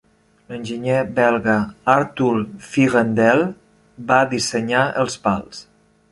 [0.51, 1.57] L'enginyer belga
[1.95, 2.31] Artur
[2.69, 3.43] Vierendeel
[4.13, 5.61] va dissenyar els pals.